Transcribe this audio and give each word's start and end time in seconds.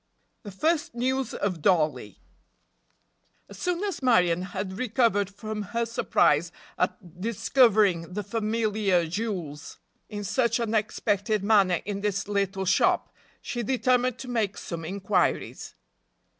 THE 0.41 0.49
FIRST 0.49 0.95
NEWS 0.95 1.35
OF 1.35 1.61
DOLLIE. 1.61 2.17
As 3.47 3.59
soon 3.59 3.83
as 3.83 4.01
Marion 4.01 4.41
had 4.41 4.79
recovered 4.79 5.29
from 5.29 5.61
her 5.77 5.85
surprise 5.85 6.51
at 6.75 7.21
discovering 7.21 8.11
the 8.11 8.23
familiar 8.23 9.05
jewels 9.05 9.77
in 10.09 10.23
such 10.23 10.57
an 10.59 10.69
unexpected 10.73 11.43
manner 11.43 11.81
in 11.85 12.01
this 12.01 12.27
little 12.27 12.65
shop, 12.65 13.13
she 13.43 13.61
determined 13.61 14.17
to 14.17 14.27
make 14.27 14.57
some 14.57 14.83
inquiries. 14.83 15.75